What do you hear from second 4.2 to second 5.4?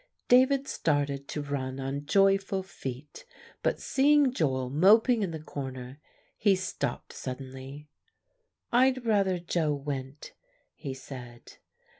Joel moping in the